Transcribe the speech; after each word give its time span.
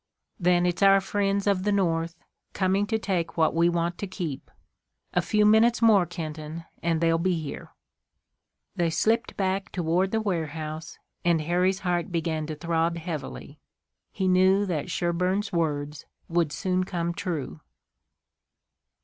"Then 0.39 0.65
it's 0.65 0.81
our 0.81 0.99
friends 0.99 1.45
of 1.45 1.61
the 1.61 1.71
North, 1.71 2.15
coming 2.53 2.87
to 2.87 2.97
take 2.97 3.37
what 3.37 3.53
we 3.53 3.69
want 3.69 3.99
to 3.99 4.07
keep. 4.07 4.49
A 5.13 5.21
few 5.21 5.45
minutes 5.45 5.79
more, 5.79 6.07
Kenton, 6.07 6.65
and 6.81 6.99
they'll 7.01 7.19
be 7.19 7.39
here." 7.39 7.69
They 8.75 8.89
slipped 8.89 9.37
back 9.37 9.71
toward 9.71 10.09
the 10.09 10.19
warehouse, 10.19 10.97
and 11.23 11.41
Harry's 11.41 11.81
heart 11.81 12.11
began 12.11 12.47
to 12.47 12.55
throb 12.55 12.97
heavily. 12.97 13.59
He 14.11 14.27
knew 14.27 14.65
that 14.65 14.89
Sherburne's 14.89 15.53
words 15.53 16.07
would 16.27 16.51
soon 16.51 16.83
come 16.83 17.13
true. 17.13 17.59